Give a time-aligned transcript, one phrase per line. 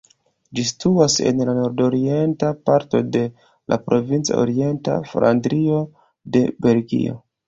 [0.59, 3.21] Ĝi situas en la nordorienta parto de
[3.73, 5.83] la provinco Orienta Flandrio
[6.37, 7.19] de Belgio.